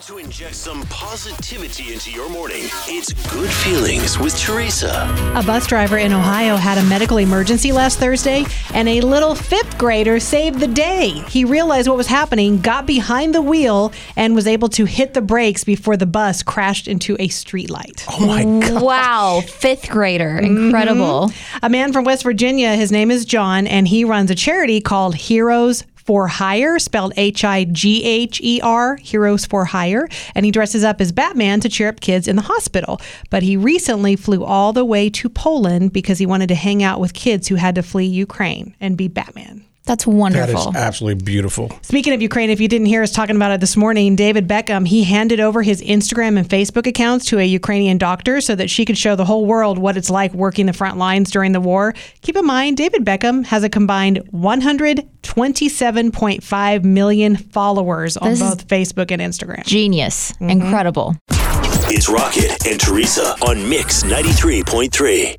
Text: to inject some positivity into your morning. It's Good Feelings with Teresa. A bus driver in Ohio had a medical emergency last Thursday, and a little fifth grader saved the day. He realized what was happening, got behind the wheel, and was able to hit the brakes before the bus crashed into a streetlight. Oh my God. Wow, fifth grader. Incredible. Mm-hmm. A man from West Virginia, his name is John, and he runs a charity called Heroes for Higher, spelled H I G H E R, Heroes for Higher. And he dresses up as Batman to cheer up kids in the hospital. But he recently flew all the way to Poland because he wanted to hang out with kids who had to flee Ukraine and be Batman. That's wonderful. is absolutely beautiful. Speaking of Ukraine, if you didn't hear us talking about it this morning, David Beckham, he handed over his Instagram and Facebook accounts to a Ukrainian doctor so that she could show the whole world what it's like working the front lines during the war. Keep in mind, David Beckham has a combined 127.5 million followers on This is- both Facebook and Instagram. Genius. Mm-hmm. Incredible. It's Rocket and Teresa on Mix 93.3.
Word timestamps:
to 0.00 0.16
inject 0.16 0.54
some 0.54 0.82
positivity 0.84 1.92
into 1.92 2.10
your 2.10 2.30
morning. 2.30 2.62
It's 2.86 3.12
Good 3.30 3.50
Feelings 3.50 4.18
with 4.18 4.34
Teresa. 4.38 5.12
A 5.36 5.42
bus 5.42 5.66
driver 5.66 5.98
in 5.98 6.10
Ohio 6.10 6.56
had 6.56 6.78
a 6.78 6.82
medical 6.84 7.18
emergency 7.18 7.70
last 7.70 7.98
Thursday, 7.98 8.46
and 8.72 8.88
a 8.88 9.02
little 9.02 9.34
fifth 9.34 9.76
grader 9.76 10.18
saved 10.18 10.58
the 10.58 10.68
day. 10.68 11.10
He 11.28 11.44
realized 11.44 11.86
what 11.86 11.98
was 11.98 12.06
happening, 12.06 12.62
got 12.62 12.86
behind 12.86 13.34
the 13.34 13.42
wheel, 13.42 13.92
and 14.16 14.34
was 14.34 14.46
able 14.46 14.70
to 14.70 14.86
hit 14.86 15.12
the 15.12 15.20
brakes 15.20 15.64
before 15.64 15.98
the 15.98 16.06
bus 16.06 16.42
crashed 16.42 16.88
into 16.88 17.16
a 17.16 17.28
streetlight. 17.28 18.04
Oh 18.08 18.26
my 18.26 18.44
God. 18.44 18.82
Wow, 18.82 19.42
fifth 19.46 19.90
grader. 19.90 20.38
Incredible. 20.38 21.28
Mm-hmm. 21.28 21.58
A 21.66 21.68
man 21.68 21.92
from 21.92 22.04
West 22.04 22.22
Virginia, 22.22 22.74
his 22.74 22.90
name 22.90 23.10
is 23.10 23.26
John, 23.26 23.66
and 23.66 23.86
he 23.86 24.06
runs 24.06 24.30
a 24.30 24.34
charity 24.34 24.80
called 24.80 25.14
Heroes 25.14 25.84
for 26.10 26.26
Higher, 26.26 26.80
spelled 26.80 27.12
H 27.16 27.44
I 27.44 27.62
G 27.62 28.04
H 28.04 28.40
E 28.42 28.60
R, 28.64 28.96
Heroes 28.96 29.46
for 29.46 29.66
Higher. 29.66 30.08
And 30.34 30.44
he 30.44 30.50
dresses 30.50 30.82
up 30.82 31.00
as 31.00 31.12
Batman 31.12 31.60
to 31.60 31.68
cheer 31.68 31.88
up 31.88 32.00
kids 32.00 32.26
in 32.26 32.34
the 32.34 32.42
hospital. 32.42 33.00
But 33.30 33.44
he 33.44 33.56
recently 33.56 34.16
flew 34.16 34.42
all 34.42 34.72
the 34.72 34.84
way 34.84 35.08
to 35.10 35.28
Poland 35.28 35.92
because 35.92 36.18
he 36.18 36.26
wanted 36.26 36.48
to 36.48 36.56
hang 36.56 36.82
out 36.82 36.98
with 36.98 37.14
kids 37.14 37.46
who 37.46 37.54
had 37.54 37.76
to 37.76 37.84
flee 37.84 38.06
Ukraine 38.06 38.74
and 38.80 38.96
be 38.96 39.06
Batman. 39.06 39.64
That's 39.84 40.04
wonderful. 40.04 40.70
is 40.70 40.76
absolutely 40.76 41.22
beautiful. 41.22 41.70
Speaking 41.82 42.12
of 42.12 42.20
Ukraine, 42.20 42.50
if 42.50 42.60
you 42.60 42.66
didn't 42.66 42.88
hear 42.88 43.04
us 43.04 43.12
talking 43.12 43.36
about 43.36 43.52
it 43.52 43.60
this 43.60 43.76
morning, 43.76 44.16
David 44.16 44.48
Beckham, 44.48 44.88
he 44.88 45.04
handed 45.04 45.38
over 45.38 45.62
his 45.62 45.80
Instagram 45.80 46.36
and 46.38 46.48
Facebook 46.48 46.88
accounts 46.88 47.26
to 47.26 47.38
a 47.38 47.44
Ukrainian 47.44 47.98
doctor 47.98 48.40
so 48.40 48.56
that 48.56 48.68
she 48.68 48.84
could 48.84 48.98
show 48.98 49.14
the 49.14 49.24
whole 49.24 49.46
world 49.46 49.78
what 49.78 49.96
it's 49.96 50.10
like 50.10 50.34
working 50.34 50.66
the 50.66 50.72
front 50.72 50.98
lines 50.98 51.30
during 51.30 51.52
the 51.52 51.60
war. 51.60 51.94
Keep 52.22 52.36
in 52.36 52.46
mind, 52.46 52.76
David 52.76 53.04
Beckham 53.04 53.44
has 53.46 53.62
a 53.62 53.68
combined 53.68 54.28
127.5 55.34 56.84
million 56.84 57.36
followers 57.36 58.16
on 58.16 58.30
This 58.30 58.40
is- 58.40 58.48
both 58.48 58.68
Facebook 58.68 59.10
and 59.10 59.20
Instagram. 59.22 59.64
Genius. 59.64 60.32
Mm-hmm. 60.32 60.50
Incredible. 60.50 61.16
It's 61.92 62.08
Rocket 62.08 62.66
and 62.68 62.78
Teresa 62.78 63.34
on 63.42 63.68
Mix 63.68 64.04
93.3. 64.04 65.34